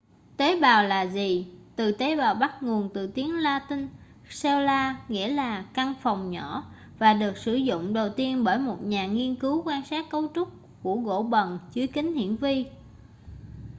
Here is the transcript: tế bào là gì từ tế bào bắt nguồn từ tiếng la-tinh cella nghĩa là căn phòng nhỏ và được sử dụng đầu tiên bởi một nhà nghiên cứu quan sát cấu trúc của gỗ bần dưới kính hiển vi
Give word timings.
tế 0.37 0.59
bào 0.59 0.83
là 0.83 1.01
gì 1.05 1.47
từ 1.75 1.91
tế 1.91 2.15
bào 2.15 2.35
bắt 2.35 2.63
nguồn 2.63 2.89
từ 2.93 3.07
tiếng 3.07 3.35
la-tinh 3.37 3.87
cella 4.41 5.05
nghĩa 5.07 5.27
là 5.27 5.65
căn 5.73 5.93
phòng 6.01 6.31
nhỏ 6.31 6.65
và 6.99 7.13
được 7.13 7.37
sử 7.37 7.53
dụng 7.55 7.93
đầu 7.93 8.09
tiên 8.09 8.43
bởi 8.43 8.59
một 8.59 8.77
nhà 8.83 9.07
nghiên 9.07 9.35
cứu 9.35 9.61
quan 9.65 9.85
sát 9.85 10.05
cấu 10.09 10.27
trúc 10.35 10.47
của 10.83 10.95
gỗ 10.95 11.23
bần 11.23 11.59
dưới 11.73 11.87
kính 11.87 12.13
hiển 12.13 12.35
vi 12.35 12.65